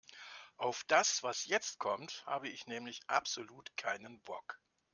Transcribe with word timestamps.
Auf 0.57 0.83
das, 0.87 1.21
was 1.21 1.45
jetzt 1.45 1.77
kommt, 1.77 2.25
habe 2.25 2.49
ich 2.49 2.65
nämlich 2.65 3.01
absolut 3.05 3.77
keinen 3.77 4.19
Bock. 4.21 4.59